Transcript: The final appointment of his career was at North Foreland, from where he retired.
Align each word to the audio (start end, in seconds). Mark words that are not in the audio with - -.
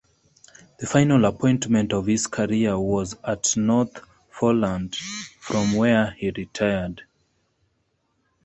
The 0.79 0.87
final 0.87 1.25
appointment 1.25 1.93
of 1.93 2.07
his 2.07 2.25
career 2.25 2.75
was 2.79 3.15
at 3.23 3.55
North 3.55 3.99
Foreland, 4.31 4.95
from 5.39 5.73
where 5.75 6.15
he 6.17 6.31
retired. 6.31 7.03